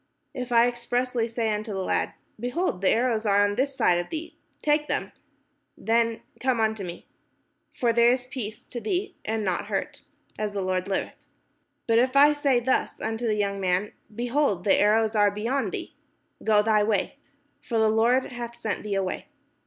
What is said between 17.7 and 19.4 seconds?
the Lord hath sent thee away.